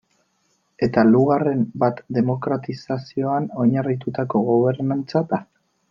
Eta 0.87 1.03
laugarren 1.09 1.61
bat 1.83 2.01
demokratizazioan 2.19 3.47
oinarritutako 3.67 4.43
gobernantza 4.51 5.25
da. 5.37 5.45